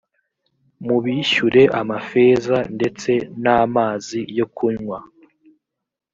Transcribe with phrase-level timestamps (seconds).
[0.85, 3.11] mubishyure amafeza; ndetse
[3.43, 4.99] n’amazi yo kunywa